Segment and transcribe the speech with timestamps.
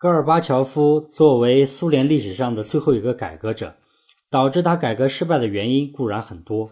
[0.00, 3.76] 戈尔巴乔夫作为苏联历史上的最后一个改革者，
[4.30, 6.70] 导致他改革失败的原因固然很多，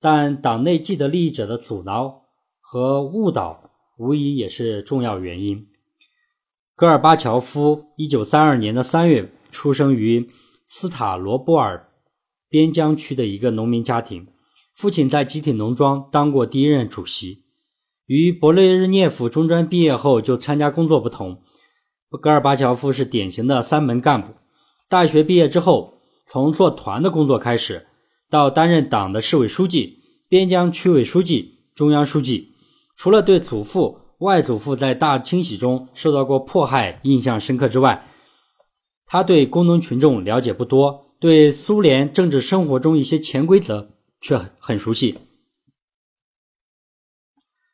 [0.00, 2.26] 但党内既得利益者的阻挠
[2.60, 5.66] 和误导无疑也是重要原因。
[6.76, 10.30] 戈尔巴乔夫1932年的3月出生于
[10.68, 11.88] 斯塔罗波尔
[12.48, 14.28] 边疆区的一个农民家庭，
[14.76, 17.42] 父亲在集体农庄当过第一任主席。
[18.06, 21.42] 与勃列日涅夫中专毕业后就参加工作不同，
[22.16, 24.34] 戈尔巴乔夫是典型的三门干部。
[24.88, 25.94] 大学毕业之后，
[26.26, 27.86] 从做团的工作开始，
[28.30, 32.54] 到担任党的市委书记、边疆区委书记、中央书记。
[32.96, 38.06] 除了对祖父、外祖父在大清洗中受到过迫害印象深刻之外，
[39.06, 43.90] 他对工农群众了解不多，对苏联政治生活中一些潜规则
[44.20, 45.18] 却很熟悉。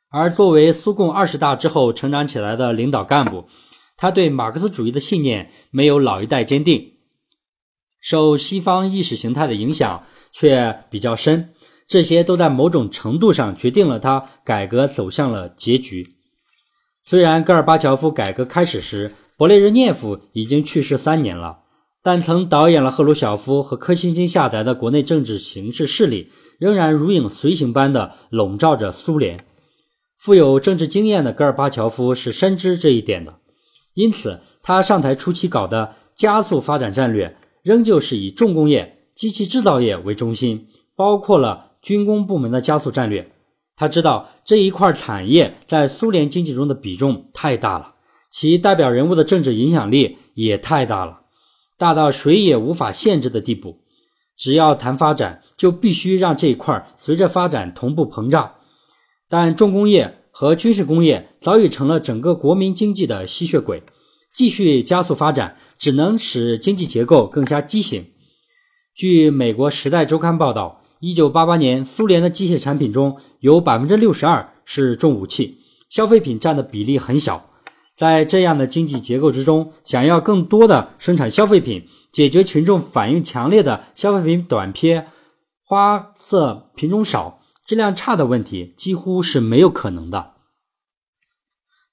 [0.09, 3.47] 而作为苏共二十大之后成长起来的领导干部，
[4.01, 6.95] 他对马克思主义的信念没有老一代坚定，
[8.01, 11.51] 受西方意识形态的影响却比较深，
[11.87, 16.07] 这些都在某种程度上决定了他改革走向了结局。
[17.05, 21.59] 虽然戈尔巴乔夫改革开始时，勃列日涅夫已经去世三年了，
[22.03, 29.45] 但曾导演了赫鲁晓夫和柯西金下台的国内政治形势势力仍然如影随形般的笼罩着苏联。
[30.17, 33.40] 富有政治经验的戈尔巴乔夫是深知这一点的，
[33.95, 43.33] 因此他上台初期搞的加速发展战略仍旧是以重工业、机器制造业为中心，包括了军工部门的加速战略。
[43.77, 47.95] 他知道这一块产业在苏联经济中的比重太大了，
[48.31, 51.21] 其代表人物的政治影响力也太大了，
[51.79, 53.81] 大到谁也无法限制的地步。
[54.37, 58.55] 只要谈发展，就必须让这一块随着发展同步膨胀。
[59.29, 63.83] 但重工业和军事工业早已成了整个国民经济的吸血鬼，
[64.33, 68.07] 继续加速发展只能使经济结构更加畸形。
[68.95, 75.59] 据美国《时代周刊》报道，一九八八年苏联的机械产品中有百分之六十二是重武器，
[75.89, 77.51] 消费品占的比例很小。
[77.97, 85.07] 在这样的经济结构之中，想要更多的生产消费品，解决群众反应强烈的消费品短缺、
[85.65, 87.40] 花色品种少。
[87.71, 90.33] 质量差的问题几乎是没有可能的。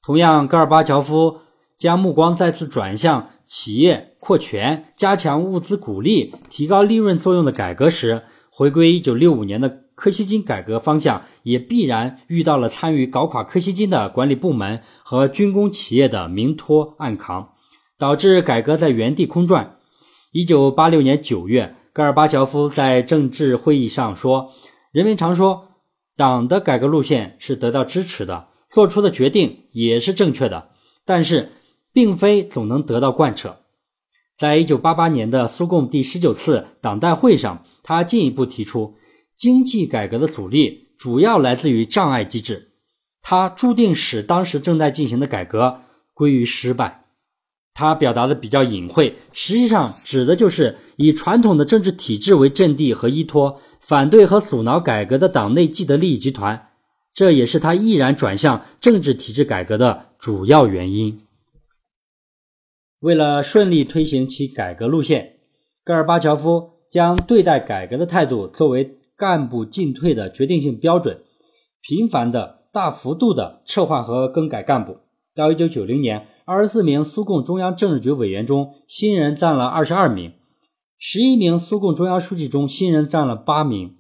[0.01, 1.41] 同样，戈尔巴乔夫
[1.77, 17.49] 将目光再次转向企业扩权、加强物资鼓励、提高利润作用的改革时，回归一九六五年的柯西金改革方向也必然遇到了参与搞垮柯西金的管理部门和军工企业的明拖暗扛，
[17.99, 19.75] 导致改革在原地空转。
[20.31, 24.53] 一九八六年九月，戈尔巴乔夫在政治会议上说
[24.91, 25.65] ：“人们常说。”
[26.17, 30.71] 党的改革路线是得到支持的，做出的决定也是正确的，
[31.05, 31.51] 但是
[31.93, 33.59] 并非总能得到贯彻。
[34.35, 38.95] 在一九八八年的苏共第十九次党代会上，他进一步提出，
[39.35, 42.71] 经济改革的阻力主要来自于障碍机制，
[43.21, 45.81] 它注定使当时正在进行的改革
[46.15, 47.06] 归于失败。
[47.79, 56.69] 他表达的比较隐晦，实际上指的就是以传统的政治体制为阵地和依托，反对和阻挠改革的党内既得利益集团。
[57.13, 61.21] 这也是他毅然转向政治体制改革的主要原因。
[62.99, 65.35] 为了顺利推行其改革路线，
[65.85, 71.19] 戈尔巴乔夫将对待改革的态度作为干部进退的决定性标准，
[71.83, 74.97] 频繁的、大幅度的撤换和更改干部。
[75.35, 76.29] 到一九九零年。
[76.49, 80.31] 二十四名苏共中央政治局委员中，新人占了二十二名；
[80.97, 83.97] 十一名苏共中央书记中，新人占了八名。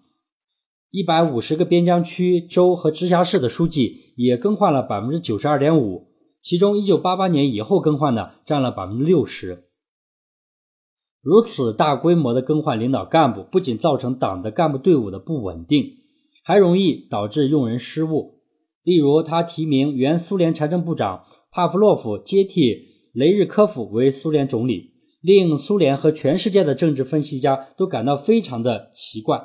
[0.89, 6.07] 一百五十个边疆区、州和直辖市的书记也更换了百分之九十二点五，
[6.39, 9.65] 其中一九八八年以后更换的占了百分之六十。
[11.21, 15.97] 如此大规模的更换领导干部，不仅造成党的干部队伍的不稳定，
[16.45, 18.39] 还容易导致用人失误。
[18.83, 21.25] 例如，他提名原苏联财政部长。
[21.57, 24.91] 帕夫洛夫接替雷日科夫为苏联总理，
[25.21, 29.41] 令苏联和全世界的政治分析家都感到非常的奇怪，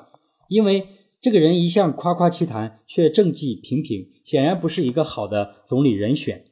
[0.47, 0.89] 因为
[1.23, 6.45] 这个人一向夸夸其谈，却政绩平平，显然不是一个好的总理人选。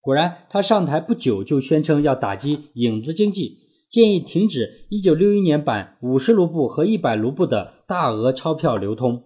[0.00, 3.58] 果然，他上台不久就宣称要打击影子经济，
[3.88, 9.22] 建议停止1961年版五十卢布和一百卢布的大额钞票流通。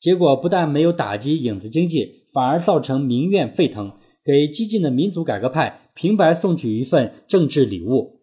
[0.00, 3.92] 结果不但没有打击影子经济，反而造成民怨沸腾。
[4.24, 8.20] 给激进的民主改革派平白送去一份政治礼物，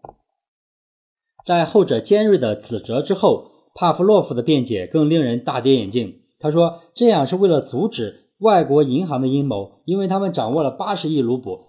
[1.45, 6.21] 在后者尖锐的指责之后，帕夫洛夫的辩解更令人大跌眼镜。
[6.39, 11.67] 他说：“这样是为了阻止外国银行的阴谋，因为他们掌握了八十亿卢布，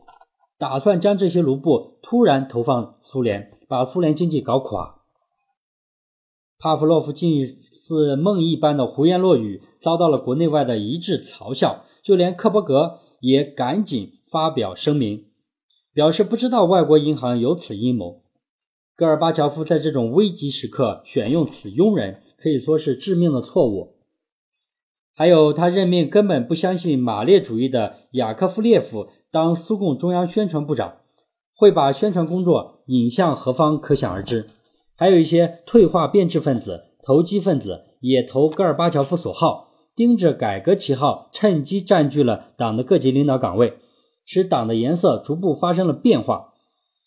[0.59, 5.03] 打算将这些卢布突然投放苏联，把苏联经济搞垮。
[6.59, 7.47] 帕夫洛夫近
[7.77, 15.27] 似梦一般的胡言乱语，遭到了国内外的一致嘲笑，就连克伯格也赶紧发表声明，
[15.93, 18.23] 表示不知道外国银行有此阴谋。
[18.97, 23.97] 戈尔巴乔夫在这种危急时刻选用此庸人，可以说是致命的错误。
[25.15, 30.97] 还有，他任命根本不相信马列主义的雅科夫列夫当苏共中央宣传部长，
[31.55, 34.47] 会把宣传工作引向何方，可想而知。
[34.97, 43.75] 还有一些退化变质分子、投机分子也投戈尔巴乔夫所好，盯着改革旗号，趁机占据了党的各级领导岗位，
[44.25, 46.53] 使党的颜色逐步发生了变化。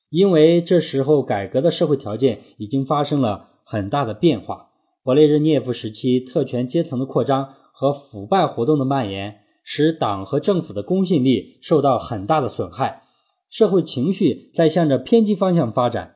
[0.10, 4.70] 因为这时候改革的社会条件已经发生了很大的变化，
[5.04, 13.02] 勃列日涅夫时期特权阶层的扩张和腐败活动的蔓延，使党和政府的公信力受到很大的损害，
[13.50, 16.16] 社会情绪在向着偏激方向发展。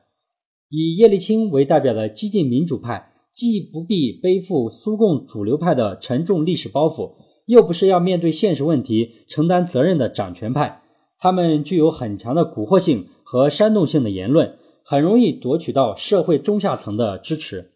[0.70, 10.82] 以叶利钦为代表的激进民主派，既不必背负苏共主流派的沉重历史包袱，又不是要面对现实问题承担责任的掌权派。
[11.20, 17.72] 他们具有很强的蛊惑性和煽动性的言论，很容易夺取到社会中下层的支持。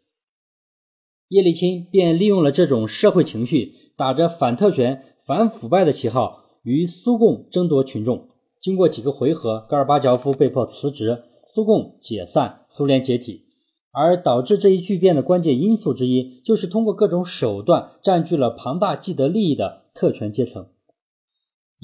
[1.29, 8.29] 叶利钦便利用了这种社会情绪，打着反特权、反腐败的旗号，与苏共争夺群众。
[8.61, 11.25] 经过几个回合，戈尔巴乔夫被迫辞职。
[11.47, 13.45] 苏共解散，苏联解体，
[13.93, 20.67] 而导致这一巨变的关键因素之一，就是通过各种手段占据了庞大既得利益的特权阶层，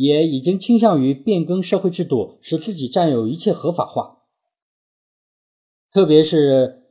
[0.01, 4.23] 也已经倾向于变更社会制度，使自己占有一切合法化。
[5.93, 6.85] 特别是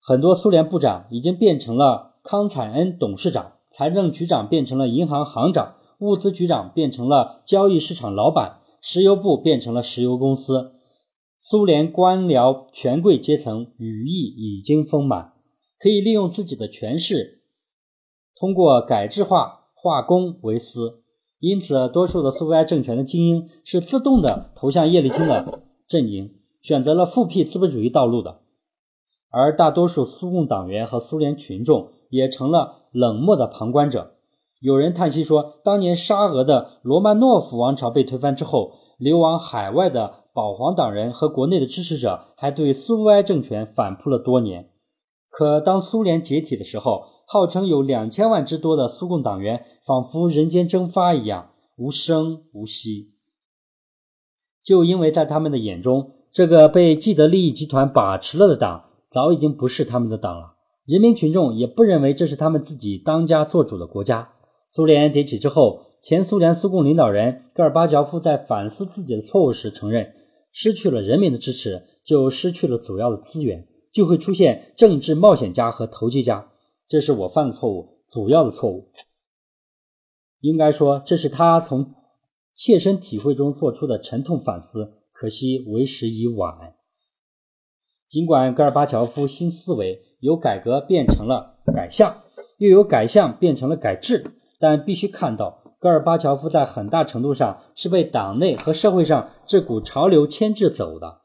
[0.00, 10.72] 很多苏联部长已经变成了康采恩董事长，财政局长变成了银行行长，物资局长变成了交易市场老板，石油部变成了石油公司。
[11.42, 15.34] 苏联官僚权贵阶层羽翼已经丰满，
[15.78, 17.42] 可以利用自己的权势，
[18.34, 21.03] 通过改制化化公为私。
[21.44, 28.38] 因此，多数的苏维埃政权的精英是自动的投向叶利钦的阵营，选择了复辟资本主义道路的。
[29.30, 34.14] 而大多数苏共党员和苏联群众也成了冷漠的旁观者。
[34.58, 40.24] 有人叹息说，当年沙俄的罗曼诺夫王朝被推翻之后，流亡海外的。
[40.32, 44.70] 保皇党人和国内的支持者还对苏维埃政权反扑了多年，
[45.30, 53.10] 可当苏联解体的时候，号称有两千万之多的苏共党员仿佛人间蒸发一样，无声无息。
[54.62, 60.54] 就因为在他们的眼中，这个被既得利益集团把持了的党早已经不是他们的党了，
[60.86, 64.30] 人民群众也不认为这是他们自己当家做主的国家。
[64.70, 70.14] 苏联解体之后，前苏联苏共领导人戈尔巴乔夫在反思自己的错误时承认。
[70.52, 76.46] 失去了人民的支持，就失去了主要的资源，就会出现政治冒险家和投机家。
[76.88, 78.90] 这是我犯的错误，主要的错误。
[80.40, 81.94] 应该说，这是他从
[82.54, 85.00] 切身体会中做出的沉痛反思。
[85.12, 86.74] 可惜为时已晚。
[88.08, 92.22] 尽管戈尔巴乔夫新思维由改革变成了改向，
[92.58, 95.62] 又由改向变成了改制，但必须看到。
[95.78, 101.20] 戈尔巴乔夫在很大程度上是被党内和社会上这股潮流牵制走的。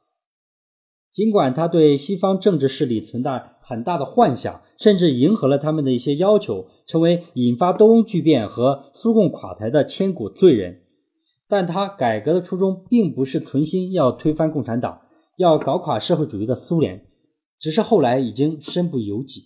[1.12, 10.82] 尽管他对西方政治势力存在很大的幻想，甚至迎合了他们的一些要求，成为引发东欧巨变和苏共垮台的千古罪人，
[11.48, 15.02] 但他改革的初衷并不是存心要推翻共产党，
[15.38, 17.06] 要搞垮社会主义的苏联，
[17.60, 19.44] 只是后来已经身不由己。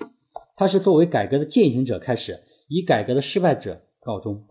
[0.56, 2.40] 他是作为改革的践行者开始，
[2.70, 4.46] 以改革的失败者告终。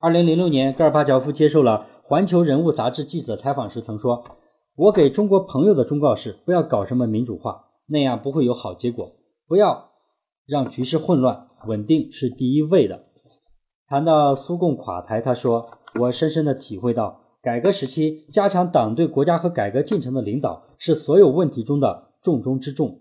[0.00, 4.24] 二零零六年，戈尔巴乔夫接受了《环球人物》杂志记者采访时曾说
[4.74, 9.16] ：“我给中国朋友的忠告是，不要搞什么民主化，那样不会有好结果。
[9.46, 9.90] 不要
[10.46, 13.04] 让局势混乱，稳定是第一位的。”
[13.86, 23.00] 谈到苏共垮台，他说：“我深深地体会到，改革时期加强党对国家和改革进程的领导是所有问题中的重中之重。”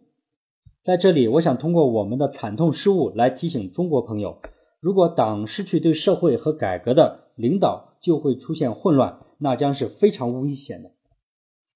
[0.83, 4.39] 在这里，我想通过我们的惨痛失误来提醒中国朋友。
[4.81, 10.91] 如果党失去对社会和改革的领导，就会出现混乱，那将是非常危险的。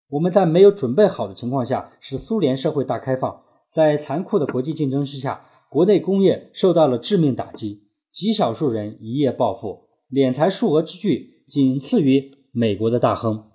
[0.10, 13.46] 我们在没有准备好的情况下，使苏联社会大开放，在残酷的国际竞争之下，国内工业受到了致命打击，极少数人一夜暴富，敛财数额之巨，仅次于美国的大亨，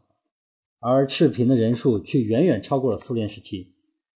[0.78, 3.72] 而赤贫的人数却远远超过了苏联时期。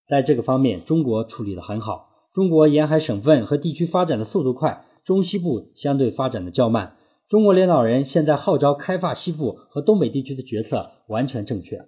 [0.07, 2.09] 在这个方面，中国处理得很好。
[2.33, 4.85] 中国沿海省份和地区发展的速度快。
[5.03, 6.97] 中西部相对发展的较慢，
[7.29, 11.87] 中国领导人现在号召开发西部和东北地区的决策完全正确。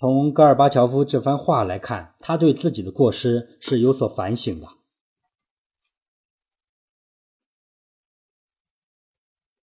[0.00, 4.66] 从戈尔巴乔夫这番话来看，他对自己的过失是有所反省的。